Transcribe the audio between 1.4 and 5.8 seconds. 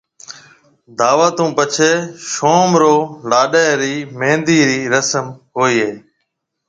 ھون پڇَي شوم رو لاڏَي ري مھندِي رِي رسم ھوئيَ